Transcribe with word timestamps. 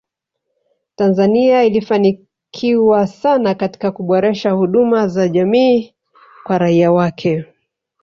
Tanzania 0.95 1.63
ilifanikiwa 1.63 3.07
sana 3.07 3.55
katika 3.55 3.91
kuboresha 3.91 4.51
huduma 4.51 5.07
za 5.07 5.27
jamii 5.27 5.93
kwa 6.43 6.57
raia 6.57 6.91
wake 6.91 7.45